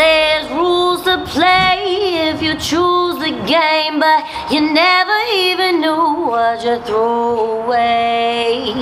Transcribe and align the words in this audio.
there's 0.00 0.50
rules 0.50 1.02
to 1.02 1.16
play 1.26 2.30
if 2.30 2.40
you 2.42 2.54
choose 2.54 3.16
the 3.26 3.32
game, 3.46 4.00
but 4.00 4.20
you 4.50 4.60
never 4.72 5.18
even 5.34 5.80
knew 5.82 6.06
what 6.32 6.64
you 6.64 6.76
threw 6.86 7.60
away. 7.60 8.72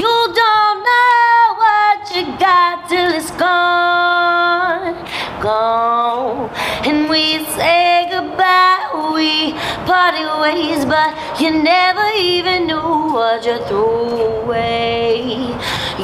You 0.00 0.14
don't 0.42 0.78
know 0.90 1.42
what 1.62 1.98
you 2.14 2.24
got 2.46 2.88
till 2.88 3.10
it's 3.18 3.30
gone, 3.46 4.96
gone. 5.40 6.50
And 6.88 7.08
we 7.08 7.44
say 7.56 8.08
goodbye, 8.10 8.82
we 9.14 9.52
party 9.86 10.24
ways, 10.42 10.84
but 10.84 11.10
you 11.40 11.50
never 11.52 12.06
even 12.16 12.66
knew 12.66 12.90
what 13.14 13.46
you 13.46 13.58
threw 13.68 14.42
away. 14.42 15.22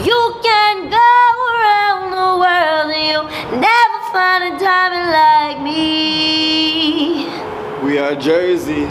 You 0.09 0.21
can 0.47 0.75
go 1.01 1.13
around 1.55 2.05
the 2.21 2.31
world 2.43 2.89
and 2.95 3.05
you'll 3.11 3.61
never 3.61 4.04
find 4.15 4.55
a 4.55 4.59
diamond 4.59 5.11
like 5.11 5.61
me. 5.61 7.27
We 7.85 7.99
are 7.99 8.15
Jersey. 8.15 8.87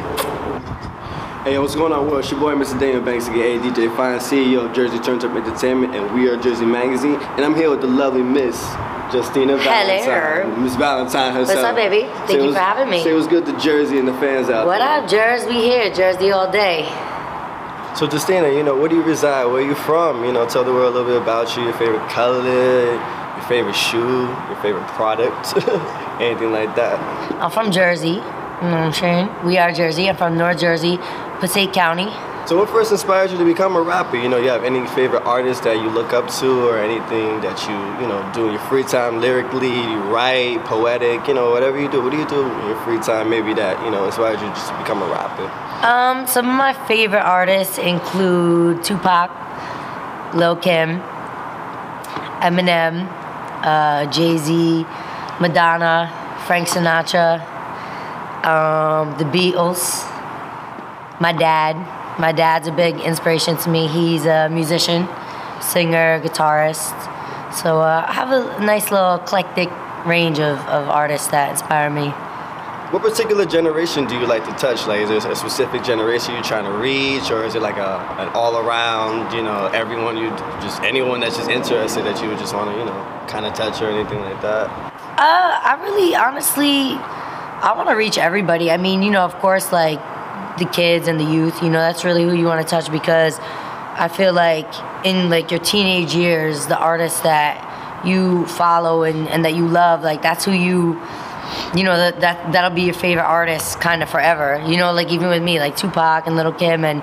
Hey, 1.44 1.58
what's 1.60 1.76
going 1.76 1.92
on? 1.94 2.08
Well, 2.08 2.20
it's 2.20 2.30
your 2.32 2.40
boy, 2.40 2.54
Mr. 2.56 2.78
Daniel 2.80 3.02
Banks, 3.02 3.28
aka 3.30 3.58
DJ 3.60 3.94
Fine, 3.96 4.20
CEO 4.20 4.66
of 4.66 4.74
Jersey 4.76 5.00
Turn 5.00 5.18
Up 5.20 5.36
Entertainment, 5.36 5.96
and 5.96 6.14
we 6.14 6.28
are 6.30 6.36
Jersey 6.38 6.66
Magazine. 6.66 7.16
And 7.36 7.46
I'm 7.46 7.56
here 7.56 7.70
with 7.70 7.82
the 7.82 7.88
lovely 7.88 8.22
Miss 8.22 8.56
Justina 9.14 9.58
Hello. 9.58 9.64
Valentine. 9.64 10.64
Miss 10.64 10.76
Valentine 10.76 11.34
herself. 11.34 11.58
What's 11.58 11.70
up, 11.70 11.76
baby? 11.76 12.02
Thank 12.08 12.28
Say 12.30 12.36
you 12.36 12.42
what's- 12.44 12.54
for 12.58 12.60
having 12.64 12.90
me. 12.90 13.04
Say 13.04 13.14
what's 13.14 13.28
good 13.28 13.46
to 13.46 13.54
Jersey 13.60 14.00
and 14.00 14.08
the 14.08 14.14
fans 14.16 14.50
out 14.50 14.66
What 14.66 14.80
there. 14.80 15.04
up, 15.04 15.08
Jersey? 15.10 15.48
We 15.48 15.62
here, 15.64 15.90
Jersey 15.94 16.32
all 16.32 16.50
day. 16.52 16.86
So, 17.96 18.08
Justina, 18.10 18.50
you 18.50 18.64
know, 18.64 18.76
where 18.76 18.90
do 18.90 18.96
you 18.96 19.04
reside? 19.04 19.46
Where 19.46 19.62
are 19.62 19.62
you 19.62 19.76
from? 19.76 20.26
You 20.26 20.34
know, 20.34 20.46
tell 20.48 20.64
the 20.64 20.72
world 20.74 20.96
a 20.96 21.00
little 21.00 21.12
bit 21.14 21.22
about 21.22 21.56
you, 21.56 21.64
your 21.64 21.74
favorite 21.74 22.08
color, 22.10 22.98
your 23.44 23.50
favorite 23.50 23.76
shoe, 23.76 24.28
your 24.48 24.56
favorite 24.62 24.88
product, 24.90 25.54
anything 26.22 26.52
like 26.52 26.76
that. 26.76 27.00
I'm 27.42 27.52
from 27.52 27.72
Jersey. 27.72 28.08
You 28.08 28.14
know 28.16 28.22
what 28.62 28.64
I'm 28.64 28.94
saying? 28.94 29.30
We 29.46 29.58
are 29.58 29.72
Jersey. 29.74 30.10
I'm 30.10 30.16
from 30.16 30.38
North 30.38 30.60
Jersey, 30.60 30.98
Passaic 31.40 31.74
County. 31.74 32.08
So, 32.46 32.58
what 32.58 32.70
first 32.70 32.92
inspired 32.92 33.32
you 33.32 33.38
to 33.38 33.46
become 33.46 33.76
a 33.76 33.82
rapper? 33.82 34.18
You 34.18 34.28
know, 34.30 34.38
you 34.38 34.50
have 34.50 34.64
any 34.64 34.86
favorite 34.88 35.24
artists 35.24 35.64
that 35.64 35.78
you 35.78 35.90
look 35.90 36.12
up 36.14 36.30
to, 36.40 36.68
or 36.68 36.78
anything 36.78 37.40
that 37.42 37.60
you, 37.68 37.76
you 38.02 38.08
know, 38.08 38.20
do 38.34 38.48
in 38.48 38.52
your 38.52 38.62
free 38.68 38.84
time 38.84 39.22
lyrically? 39.22 39.70
You 39.70 40.00
write, 40.04 40.64
poetic, 40.66 41.28
you 41.28 41.34
know, 41.34 41.52
whatever 41.52 41.80
you 41.80 41.90
do. 41.90 42.02
What 42.02 42.12
do 42.12 42.18
you 42.18 42.28
do 42.28 42.44
in 42.44 42.68
your 42.68 42.80
free 42.84 43.00
time? 43.00 43.30
Maybe 43.30 43.54
that 43.54 43.84
you 43.86 43.92
know 43.92 44.06
inspired 44.06 44.42
you 44.42 44.48
just 44.48 44.70
to 44.70 44.78
become 44.78 45.02
a 45.02 45.08
rapper. 45.08 45.48
Um, 45.86 46.28
some 46.28 46.50
of 46.50 46.56
my 46.56 46.74
favorite 46.88 47.24
artists 47.24 47.78
include 47.78 48.84
Tupac, 48.84 49.32
Lil 50.36 50.58
Kim, 50.58 51.00
Eminem, 52.44 53.08
uh, 53.64 54.06
Jay 54.12 54.38
Z, 54.38 54.86
Madonna, 55.40 56.12
Frank 56.46 56.68
Sinatra, 56.68 57.40
um, 58.46 59.18
the 59.18 59.26
Beatles, 59.26 60.10
my 61.20 61.32
dad. 61.34 61.76
My 62.20 62.32
dad's 62.32 62.68
a 62.68 62.72
big 62.72 63.00
inspiration 63.00 63.58
to 63.58 63.70
me. 63.70 63.88
He's 63.88 64.28
a 64.28 64.48
musician, 64.48 65.08
singer, 65.60 66.22
guitarist. 66.22 66.94
So 67.52 67.82
uh, 67.82 68.06
I 68.08 68.14
have 68.14 68.30
a 68.30 68.64
nice 68.64 68.92
little 68.92 69.16
eclectic 69.16 69.70
range 70.06 70.38
of, 70.38 70.60
of 70.68 70.90
artists 70.90 71.28
that 71.30 71.50
inspire 71.50 71.90
me. 71.90 72.14
What 72.94 73.02
particular 73.02 73.44
generation 73.44 74.06
do 74.06 74.16
you 74.16 74.28
like 74.28 74.46
to 74.46 74.52
touch? 74.52 74.86
Like, 74.86 75.00
is 75.00 75.10
there 75.10 75.32
a 75.32 75.36
specific 75.36 75.84
generation 75.84 76.36
you're 76.36 76.44
trying 76.44 76.66
to 76.66 76.78
reach, 76.78 77.32
or 77.32 77.44
is 77.44 77.56
it 77.56 77.64
like 77.64 77.78
a 77.78 77.98
an 78.20 78.30
all 78.36 78.60
around, 78.60 79.34
you 79.34 79.42
know, 79.42 79.66
everyone 79.74 80.16
you 80.16 80.30
just 80.62 80.80
anyone 80.84 81.20
that's 81.20 81.38
just 81.38 81.50
interested 81.50 82.06
that 82.06 82.22
you 82.22 82.30
would 82.30 82.38
just 82.38 82.54
want 82.54 82.70
to, 82.70 82.78
you 82.78 82.86
know, 82.86 83.26
kind 83.28 83.48
of 83.48 83.56
touch 83.56 83.82
or 83.82 83.90
anything 83.90 84.20
like 84.20 84.40
that? 84.44 84.68
Uh, 85.18 85.60
I 85.64 85.80
really, 85.82 86.14
honestly, 86.14 86.94
I 86.94 87.74
want 87.76 87.90
to 87.90 87.96
reach 87.96 88.20
everybody. 88.20 88.70
I 88.70 88.78
mean, 88.78 89.02
you 89.02 89.10
know, 89.10 89.26
of 89.26 89.34
course, 89.38 89.72
like 89.72 89.98
the 90.60 90.66
kids 90.66 91.08
and 91.08 91.20
the 91.20 91.26
youth. 91.26 91.64
You 91.64 91.72
know, 91.72 91.80
that's 91.80 92.06
really 92.06 92.22
who 92.22 92.36
you 92.36 92.46
want 92.46 92.62
to 92.62 92.70
touch 92.70 92.92
because 92.92 93.40
I 93.40 94.08
feel 94.08 94.34
like 94.34 94.72
in 95.04 95.32
like 95.32 95.50
your 95.50 95.62
teenage 95.62 96.14
years, 96.14 96.68
the 96.68 96.78
artists 96.78 97.22
that 97.22 97.58
you 98.06 98.46
follow 98.46 99.02
and, 99.02 99.28
and 99.30 99.46
that 99.46 99.56
you 99.56 99.68
love, 99.68 100.04
like 100.04 100.22
that's 100.22 100.46
who 100.46 100.52
you, 100.52 101.02
you 101.76 101.84
know, 101.84 101.96
that, 101.96 102.22
that 102.22 102.52
that'll 102.52 102.76
be 102.76 102.84
your 102.84 102.94
favorite 102.94 103.26
artist 103.26 103.80
kind 103.80 104.04
of 104.04 104.10
forever. 104.10 104.64
You 104.68 104.78
know, 104.78 104.92
like 104.94 105.12
even 105.12 105.30
with 105.30 105.44
me, 105.44 105.60
like 105.60 105.76
Tupac 105.76 106.28
and 106.28 106.36
Little 106.36 106.54
Kim 106.54 106.86
and 106.86 107.02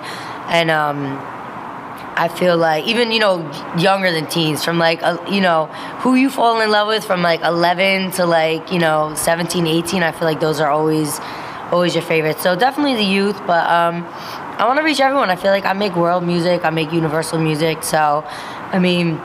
and 0.48 0.70
um. 0.70 1.26
I 2.16 2.28
feel 2.28 2.58
like 2.58 2.86
even 2.86 3.12
you 3.12 3.18
know 3.18 3.50
younger 3.78 4.12
than 4.12 4.26
teens 4.26 4.62
from 4.62 4.78
like 4.78 5.02
uh, 5.02 5.16
you 5.30 5.40
know 5.40 5.66
who 6.02 6.16
you 6.16 6.28
fall 6.28 6.60
in 6.60 6.70
love 6.70 6.86
with 6.86 7.02
from 7.02 7.22
like 7.22 7.40
11 7.40 8.10
to 8.12 8.26
like 8.26 8.70
you 8.70 8.78
know 8.78 9.14
17 9.14 9.66
18 9.66 10.02
I 10.02 10.12
feel 10.12 10.28
like 10.28 10.38
those 10.38 10.60
are 10.60 10.68
always 10.68 11.18
always 11.70 11.94
your 11.94 12.02
favorites 12.02 12.42
so 12.42 12.54
definitely 12.54 12.96
the 12.96 13.04
youth 13.04 13.40
but 13.46 13.64
um 13.70 14.04
I 14.58 14.66
want 14.66 14.78
to 14.78 14.84
reach 14.84 15.00
everyone 15.00 15.30
I 15.30 15.36
feel 15.36 15.50
like 15.50 15.64
I 15.64 15.72
make 15.72 15.96
world 15.96 16.22
music 16.22 16.62
I 16.64 16.68
make 16.68 16.92
universal 16.92 17.38
music 17.38 17.82
so 17.82 18.22
I 18.26 18.78
mean 18.78 19.18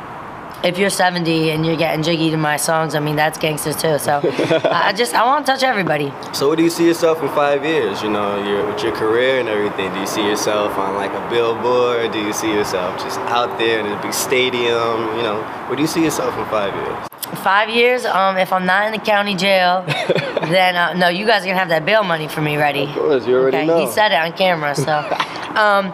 if 0.66 0.78
you're 0.78 0.90
70 0.90 1.52
and 1.52 1.66
you're 1.66 1.78
getting 1.78 2.03
jiggy 2.03 2.31
to 2.31 2.38
my 2.38 2.58
songs 2.58 2.96
I 2.96 3.00
mean 3.00 3.16
that's 3.16 3.38
gangsters 3.38 3.76
too 3.76 3.98
so 4.00 4.20
I 4.72 4.94
just 4.94 5.14
I 5.14 5.24
want 5.26 5.46
to 5.46 5.52
touch 5.52 5.64
everybody 5.64 6.12
So, 6.34 6.50
what 6.50 6.58
do 6.58 6.64
you 6.64 6.70
see 6.70 6.86
yourself 6.88 7.22
in 7.22 7.30
five 7.30 7.64
years? 7.64 8.02
You 8.02 8.09
know, 8.09 8.44
your, 8.44 8.66
with 8.66 8.84
your 8.84 8.96
career 8.96 9.40
and 9.40 9.48
everything. 9.48 9.94
Do 9.94 10.00
you 10.00 10.08
see 10.08 10.26
yourself 10.28 10.78
on 10.78 10.96
like 10.96 11.12
a 11.12 11.30
billboard? 11.30 12.12
Do 12.12 12.20
you 12.20 12.34
see 12.34 12.52
yourself 12.52 13.00
just 13.00 13.20
out 13.22 13.58
there 13.58 13.80
in 13.80 13.86
a 13.86 14.02
big 14.02 14.14
stadium? 14.14 15.16
You 15.18 15.24
know, 15.24 15.44
where 15.68 15.76
do 15.76 15.81
you 15.81 15.88
see 15.88 16.03
yourself 16.03 16.36
in 16.38 16.46
five 16.46 16.74
years? 16.74 17.08
Five 17.44 17.70
years. 17.70 18.06
Um, 18.06 18.38
if 18.38 18.52
I'm 18.52 18.66
not 18.66 18.88
in 18.88 18.92
the 18.92 19.06
county 19.06 19.36
jail, 19.36 19.84
then 19.88 20.76
uh, 20.76 20.94
no, 20.94 21.08
you 21.08 21.26
guys 21.26 21.44
are 21.44 21.46
gonna 21.46 21.59
have 21.59 21.70
that 21.70 21.86
bail 21.86 22.03
money 22.03 22.28
for 22.28 22.42
me 22.42 22.58
ready. 22.58 22.84
Of 22.84 22.96
course, 22.96 23.28
you 23.28 23.36
already 23.36 23.58
okay, 23.58 23.68
know. 23.68 23.80
he 23.80 23.88
said 23.92 24.12
it 24.12 24.16
on 24.16 24.34
camera. 24.34 24.76
So, 24.76 24.92
um, 25.56 25.94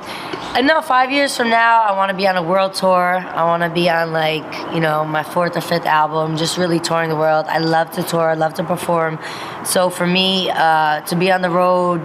and 0.54 0.68
know 0.68 0.82
five 0.82 1.12
years 1.12 1.36
from 1.36 1.50
now, 1.50 1.82
I 1.82 1.96
want 1.96 2.10
to 2.12 2.18
be 2.18 2.28
on 2.28 2.36
a 2.36 2.44
world 2.44 2.74
tour. 2.74 3.16
I 3.16 3.44
want 3.46 3.64
to 3.64 3.70
be 3.70 3.90
on 3.90 4.12
like 4.12 4.44
you 4.74 4.82
know 4.82 5.06
my 5.06 5.24
fourth 5.24 5.56
or 5.56 5.62
fifth 5.62 5.86
album, 5.86 6.36
just 6.38 6.58
really 6.58 6.80
touring 6.80 7.10
the 7.10 7.16
world. 7.16 7.46
I 7.48 7.60
love 7.60 7.92
to 7.92 8.04
tour. 8.04 8.30
I 8.30 8.34
love 8.34 8.54
to 8.56 8.64
perform. 8.64 9.18
So 9.66 9.90
for 9.90 10.06
me, 10.06 10.50
uh, 10.50 11.02
to 11.02 11.16
be 11.16 11.32
on 11.32 11.42
the 11.42 11.50
road, 11.50 12.02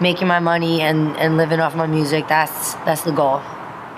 making 0.00 0.26
my 0.26 0.40
money 0.40 0.80
and, 0.80 1.16
and 1.16 1.36
living 1.36 1.60
off 1.60 1.76
my 1.76 1.86
music, 1.86 2.26
that's 2.26 2.74
that's 2.86 3.02
the 3.02 3.12
goal. 3.12 3.40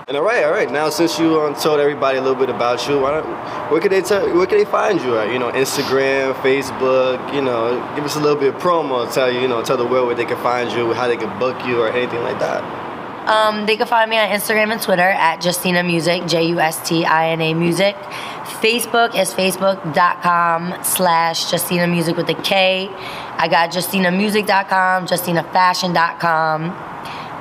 And 0.07 0.17
all 0.17 0.23
right, 0.23 0.43
all 0.43 0.51
right. 0.51 0.71
Now, 0.71 0.89
since 0.89 1.19
you 1.19 1.39
um, 1.41 1.53
told 1.53 1.79
everybody 1.79 2.17
a 2.17 2.21
little 2.21 2.37
bit 2.37 2.49
about 2.49 2.87
you, 2.87 2.99
why 2.99 3.11
don't, 3.11 3.27
where 3.71 3.79
could 3.79 3.91
they 3.91 4.01
tell, 4.01 4.25
where 4.35 4.47
could 4.47 4.59
they 4.59 4.65
find 4.65 4.99
you 5.01 5.17
at? 5.17 5.31
You 5.31 5.37
know, 5.37 5.51
Instagram, 5.51 6.33
Facebook. 6.41 7.33
You 7.33 7.41
know, 7.41 7.77
give 7.95 8.05
us 8.05 8.15
a 8.15 8.19
little 8.19 8.39
bit 8.39 8.53
of 8.53 8.61
promo. 8.61 9.11
Tell 9.11 9.31
you, 9.31 9.39
you 9.39 9.47
know, 9.47 9.63
tell 9.63 9.77
the 9.77 9.85
world 9.85 10.07
where 10.07 10.15
they 10.15 10.25
can 10.25 10.41
find 10.41 10.71
you, 10.71 10.93
how 10.93 11.07
they 11.07 11.17
can 11.17 11.37
book 11.39 11.63
you, 11.65 11.81
or 11.81 11.89
anything 11.89 12.21
like 12.21 12.39
that. 12.39 12.88
Um, 13.29 13.65
they 13.67 13.77
can 13.77 13.85
find 13.85 14.09
me 14.09 14.17
on 14.17 14.27
Instagram 14.29 14.71
and 14.71 14.81
Twitter 14.81 15.07
at 15.07 15.43
Justina 15.43 15.83
Music, 15.83 16.25
J 16.25 16.47
U 16.49 16.59
S 16.59 16.87
T 16.87 17.05
I 17.05 17.29
N 17.29 17.41
A 17.41 17.53
Music. 17.53 17.95
Facebook 18.59 19.15
is 19.15 19.31
facebook.com 19.33 20.83
slash 20.83 21.49
Justina 21.51 21.87
Music 21.87 22.17
with 22.17 22.27
a 22.29 22.33
K. 22.33 22.89
I 23.41 23.47
got 23.47 23.71
JustinaMusic.com, 23.71 25.05
JustinaFashion.com. 25.07 26.85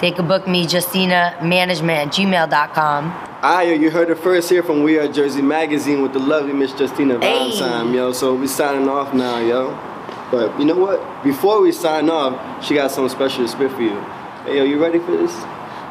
They 0.00 0.12
can 0.12 0.28
book 0.28 0.46
me, 0.46 0.66
Justina 0.68 1.36
Management 1.42 2.08
at 2.08 2.14
gmail.com. 2.14 3.12
Ah, 3.42 3.62
yo, 3.62 3.72
you 3.72 3.90
heard 3.90 4.10
it 4.10 4.18
first 4.18 4.48
here 4.50 4.62
from 4.62 4.82
We 4.84 4.98
Are 4.98 5.08
Jersey 5.10 5.42
Magazine 5.42 6.02
with 6.02 6.12
the 6.12 6.18
lovely 6.20 6.52
Miss 6.52 6.72
Justina 6.78 7.14
Hey. 7.14 7.50
Valentine, 7.50 7.94
yo. 7.94 8.12
So 8.12 8.34
we 8.34 8.46
signing 8.46 8.88
off 8.88 9.12
now, 9.14 9.38
yo. 9.38 9.70
But 10.30 10.56
you 10.58 10.66
know 10.66 10.76
what? 10.76 11.00
Before 11.24 11.60
we 11.62 11.72
sign 11.72 12.10
off, 12.10 12.64
she 12.64 12.74
got 12.74 12.90
something 12.92 13.08
special 13.14 13.44
to 13.44 13.48
spit 13.50 13.72
for 13.72 13.82
you. 13.82 13.98
Hey, 14.44 14.58
yo, 14.58 14.64
you 14.64 14.80
ready 14.80 14.98
for 14.98 15.12
this? 15.12 15.32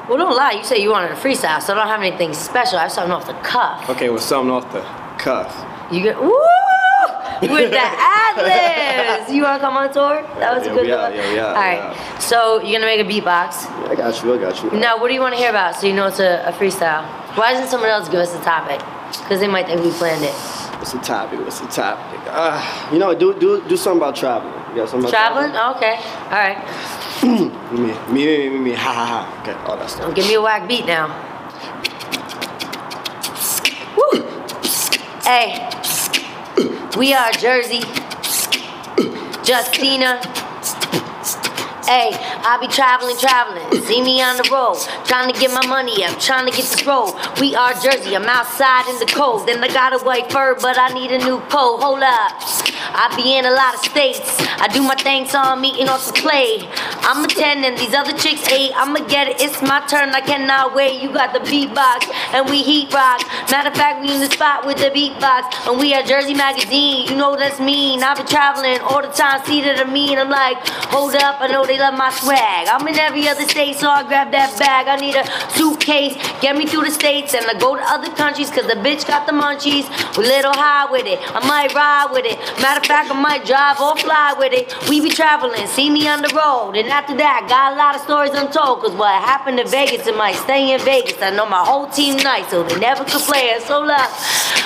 Well, 0.08 0.18
don't 0.18 0.36
lie. 0.36 0.52
You 0.54 0.64
said 0.64 0.78
you 0.78 0.92
wanted 0.92 1.12
a 1.12 1.16
freestyle, 1.16 1.62
so 1.62 1.74
I 1.74 1.76
don't 1.78 1.88
have 1.88 2.02
anything 2.02 2.34
special. 2.34 2.78
I 2.80 2.84
have 2.84 2.92
something 2.92 3.12
off 3.12 3.28
the 3.28 3.34
cuff. 3.34 3.90
Okay, 3.90 4.10
well, 4.10 4.20
something 4.20 4.52
off 4.52 4.72
the 4.72 4.82
cuff. 5.22 5.52
You 5.92 6.02
get, 6.02 6.22
woo! 6.22 6.32
With 7.42 7.70
the 7.72 7.78
ad-libs. 7.80 9.32
You 9.32 9.44
want 9.44 9.62
to 9.62 9.66
come 9.68 9.78
on 9.78 9.92
tour? 9.94 10.24
That 10.40 10.58
was 10.58 10.66
Yeah, 10.66 10.72
a 10.72 10.76
good 10.76 10.90
out, 10.90 11.14
one. 11.14 11.36
yeah, 11.36 11.46
out, 11.46 11.56
All 11.56 12.14
we 12.16 12.20
So 12.22 12.62
you're 12.62 12.80
going 12.80 12.98
to 12.98 13.04
make 13.04 13.06
a 13.06 13.22
beatbox. 13.22 13.70
I 13.90 13.96
got 13.96 14.24
you, 14.24 14.34
I 14.34 14.38
got 14.38 14.64
you. 14.64 14.72
Now, 14.80 15.00
what 15.00 15.10
do 15.10 15.14
you 15.14 15.20
want 15.22 15.34
to 15.36 15.40
hear 15.40 15.50
about 15.50 15.76
so 15.76 15.86
you 15.88 15.94
know 15.94 16.08
it's 16.08 16.20
a, 16.20 16.44
a 16.48 16.52
freestyle? 16.54 17.04
Why 17.38 17.52
doesn't 17.54 17.68
someone 17.68 17.90
else 17.90 18.10
give 18.10 18.20
us 18.20 18.34
a 18.34 18.42
topic? 18.44 18.80
Because 19.24 19.40
they 19.40 19.48
might 19.48 19.68
think 19.68 19.84
we 19.84 19.92
planned 19.92 20.24
it. 20.24 20.34
What's 20.78 20.94
the 20.94 21.00
topic? 21.00 21.40
What's 21.40 21.60
the 21.60 21.68
topic? 21.68 22.20
Ah, 22.30 22.92
you 22.92 23.00
know, 23.00 23.14
do 23.14 23.34
do 23.40 23.62
do 23.68 23.76
something 23.78 23.98
about 24.02 24.16
traveling. 24.16 24.54
You 24.70 24.82
got 24.82 24.90
something 24.90 25.10
about 25.10 25.10
Traveling? 25.10 25.52
Okay. 25.78 25.96
All 26.26 26.38
right. 26.38 26.58
Me, 27.24 27.52
me, 28.12 28.50
me, 28.50 28.60
me, 28.60 28.74
ha 28.74 28.94
ha 28.94 29.06
ha. 29.06 29.42
Okay, 29.42 29.54
oh, 29.54 29.72
all 29.72 29.78
that 29.78 29.90
stuff. 29.90 30.02
Don't 30.02 30.12
oh, 30.12 30.16
give 30.16 30.28
me 30.28 30.36
a 30.36 30.42
whack 30.42 30.68
beat 30.68 30.86
now. 30.86 31.08
Woo! 33.98 34.22
Hey. 35.24 35.68
We 36.98 37.14
are 37.14 37.32
Jersey. 37.34 37.82
Justina. 39.46 40.20
Hey, 41.88 42.12
I 42.44 42.58
be 42.60 42.68
traveling, 42.68 43.16
traveling. 43.18 43.64
See 43.86 44.02
me 44.02 44.22
on 44.22 44.36
the 44.36 44.50
road, 44.52 44.76
trying 45.06 45.32
to 45.32 45.40
get 45.40 45.54
my 45.54 45.66
money 45.68 46.04
up, 46.04 46.20
trying 46.20 46.46
to 46.46 46.52
get 46.52 46.68
this 46.68 46.86
roll. 46.86 47.16
We 47.40 47.56
are 47.56 47.74
Jersey, 47.80 48.14
I'm 48.14 48.26
outside 48.26 48.90
in 48.90 49.00
the 49.00 49.06
cold. 49.06 49.48
Then 49.48 49.64
I 49.64 49.70
got 49.70 49.94
a 49.94 50.04
white 50.04 50.30
fur, 50.30 50.56
but 50.60 50.78
I 50.78 50.90
need 50.90 51.12
a 51.12 51.18
new 51.20 51.40
coat. 51.48 51.80
Hold 51.80 52.04
up. 52.04 52.34
I 52.92 53.14
be 53.16 53.38
in 53.38 53.46
a 53.46 53.52
lot 53.52 53.76
of 53.76 53.80
states. 53.80 54.20
I 54.60 54.68
do 54.68 54.82
my 54.82 54.96
thing, 54.96 55.28
so 55.28 55.40
I'm 55.40 55.64
eating 55.64 55.88
off 55.88 56.08
the 56.08 56.14
plate. 56.14 56.68
I'm 57.10 57.24
a 57.24 57.28
10 57.30 57.64
and 57.64 57.78
these 57.78 57.94
other 57.94 58.12
chicks 58.12 58.46
8. 58.52 58.74
I'ma 58.76 59.00
get 59.08 59.30
it, 59.30 59.40
it's 59.40 59.62
my 59.62 59.80
turn, 59.88 60.10
I 60.10 60.20
cannot 60.20 60.76
wait. 60.76 61.02
You 61.02 61.08
got 61.14 61.32
the 61.32 61.40
beatbox 61.40 62.04
and 62.36 62.50
we 62.50 62.62
heat 62.62 62.94
rock. 62.94 63.24
Matter 63.50 63.70
of 63.70 63.78
fact, 63.78 64.02
we 64.02 64.14
in 64.14 64.20
the 64.20 64.30
spot 64.30 64.68
with 64.68 64.76
the 64.76 64.92
beatbox. 64.92 65.72
And 65.72 65.80
we 65.80 65.94
at 65.94 66.06
Jersey 66.06 66.34
Magazine, 66.34 67.08
you 67.08 67.16
know 67.16 67.38
that's 67.38 67.62
mean. 67.62 68.04
I've 68.04 68.18
been 68.18 68.28
traveling 68.28 68.82
all 68.82 69.02
the 69.02 69.08
time, 69.08 69.40
see 69.46 69.62
that 69.62 69.80
I 69.80 69.90
mean. 69.90 70.20
I'm 70.20 70.30
like, 70.30 70.58
hold 70.92 71.16
up, 71.16 71.40
I 71.40 71.48
know 71.48 71.66
they 71.66 71.80
love 71.80 71.94
my 71.94 72.12
swag. 72.12 72.68
I'm 72.68 72.86
in 72.86 73.00
every 73.00 73.26
other 73.30 73.48
state, 73.48 73.78
so 73.78 73.88
I 73.88 74.04
grab 74.04 74.34
that 74.34 74.60
bag. 74.60 74.92
I 74.92 74.98
need 75.00 75.16
a 75.16 75.24
suitcase, 75.56 76.20
get 76.42 76.58
me 76.58 76.66
through 76.66 76.84
the 76.84 76.92
states, 76.92 77.34
and 77.34 77.46
I 77.46 77.58
go 77.58 77.78
to 77.78 77.84
other 77.88 78.12
countries, 78.20 78.52
cause 78.52 78.68
the 78.68 78.76
bitch 78.84 79.08
got 79.08 79.26
the 79.26 79.32
munchies. 79.32 79.88
We 80.18 80.28
little 80.28 80.52
high 80.52 80.92
with 80.92 81.08
it, 81.08 81.20
I 81.24 81.40
might 81.48 81.74
ride 81.74 82.12
with 82.12 82.26
it. 82.26 82.36
Matter 82.60 82.82
of 82.82 82.86
fact, 82.86 83.12
I 83.12 83.16
might 83.16 83.46
drive 83.46 83.80
or 83.80 83.96
fly 83.96 84.36
with 84.38 84.52
it. 84.52 84.76
We 84.90 85.00
be 85.00 85.10
traveling, 85.10 85.68
see 85.68 85.90
me 85.90 86.06
on 86.10 86.22
the 86.22 86.36
road. 86.36 86.76
And 86.76 86.97
after 86.98 87.14
that, 87.14 87.46
I 87.46 87.48
got 87.48 87.74
a 87.74 87.76
lot 87.78 87.94
of 87.94 88.02
stories 88.02 88.34
untold, 88.34 88.82
cause 88.82 88.90
what 88.98 89.14
happened 89.22 89.62
to 89.62 89.68
Vegas, 89.70 90.08
it 90.08 90.18
might 90.18 90.34
stay 90.34 90.74
in 90.74 90.82
Vegas. 90.82 91.22
I 91.22 91.30
know 91.30 91.46
my 91.46 91.62
whole 91.62 91.86
team 91.86 92.18
nice, 92.18 92.50
so 92.50 92.64
they 92.64 92.80
never 92.80 93.06
complain. 93.06 93.62
So 93.62 93.86
look, 93.86 94.10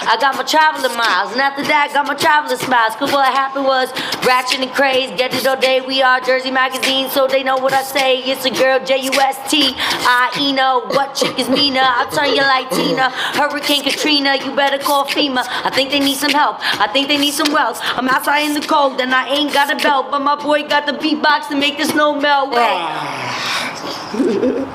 I 0.02 0.18
got 0.20 0.36
my 0.36 0.44
traveling 0.44 0.98
miles, 0.98 1.32
and 1.32 1.42
after 1.42 1.62
that, 1.70 1.92
got 1.94 2.08
my 2.08 2.16
traveling 2.16 2.58
smiles. 2.58 2.96
Cause 2.96 3.12
what 3.12 3.32
happened 3.32 3.66
was 3.66 3.94
ratchet 4.26 4.60
and 4.60 4.72
craze, 4.72 5.12
get 5.18 5.34
it 5.34 5.46
all 5.46 5.60
day. 5.60 5.82
We 5.82 6.02
are 6.02 6.20
Jersey 6.20 6.50
Magazine, 6.50 7.10
so 7.10 7.28
they 7.28 7.44
know 7.44 7.58
what 7.58 7.74
I 7.74 7.84
say. 7.84 8.18
It's 8.24 8.46
a 8.46 8.50
girl, 8.50 8.84
J 8.84 8.98
U 8.98 9.12
S 9.14 9.38
T 9.50 9.74
I 9.78 10.32
E 10.40 10.52
know. 10.54 10.82
What 10.88 11.14
chick 11.14 11.38
is 11.38 11.50
Mina? 11.50 11.82
I'll 11.82 12.10
turn 12.10 12.34
you 12.34 12.42
like 12.42 12.70
Tina. 12.72 13.10
Hurricane 13.38 13.84
Katrina, 13.84 14.38
you 14.44 14.56
better 14.56 14.80
call 14.80 15.06
FEMA. 15.06 15.46
I 15.48 15.70
think 15.70 15.92
they 15.92 16.00
need 16.00 16.18
some 16.18 16.32
help. 16.32 16.58
I 16.80 16.88
think 16.88 17.08
they 17.08 17.18
need 17.18 17.34
some 17.34 17.54
wells. 17.54 17.78
I'm 17.82 18.10
outside 18.10 18.42
in 18.42 18.54
the 18.54 18.66
cold, 18.66 19.00
and 19.00 19.14
I 19.14 19.30
ain't 19.30 19.54
got 19.54 19.72
a 19.72 19.76
belt, 19.76 20.10
but 20.10 20.20
my 20.20 20.36
boy 20.36 20.68
got 20.68 20.86
the 20.86 20.94
beatbox 20.94 21.50
to 21.50 21.56
make 21.56 21.78
the 21.78 21.86
snow 21.86 22.20
melt. 22.20 22.52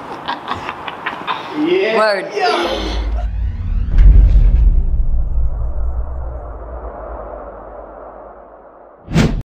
Yeah. 1.57 1.97
Word. 1.97 3.03